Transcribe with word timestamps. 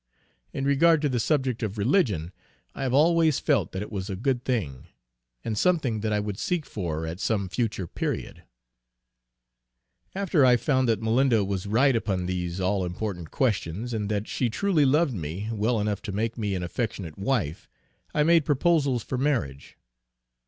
In 0.51 0.65
regard 0.65 0.99
to 1.03 1.09
the 1.09 1.19
subject 1.19 1.61
of 1.61 1.77
Religion, 1.77 2.31
I 2.73 2.81
have 2.81 2.91
always 2.95 3.39
felt 3.39 3.71
that 3.71 3.83
it 3.83 3.91
was 3.91 4.09
a 4.09 4.15
good 4.15 4.43
thing, 4.43 4.87
and 5.45 5.55
something 5.55 5.99
that 5.99 6.11
I 6.11 6.19
would 6.19 6.39
seek 6.39 6.65
for 6.65 7.05
at 7.05 7.19
some 7.19 7.47
future 7.47 7.85
period." 7.85 8.41
After 10.15 10.43
I 10.43 10.57
found 10.57 10.89
that 10.89 11.03
Malinda 11.03 11.45
was 11.45 11.67
right 11.67 11.95
upon 11.95 12.25
these 12.25 12.59
all 12.59 12.83
important 12.83 13.29
questions, 13.29 13.93
and 13.93 14.09
that 14.09 14.27
she 14.27 14.49
truly 14.49 14.85
loved 14.85 15.13
me 15.13 15.49
well 15.51 15.79
enough 15.79 16.01
to 16.01 16.11
make 16.11 16.35
me 16.35 16.55
an 16.55 16.63
affectionate 16.63 17.19
wife, 17.19 17.69
I 18.11 18.23
made 18.23 18.43
proposals 18.43 19.03
for 19.03 19.19
marriage. 19.19 19.77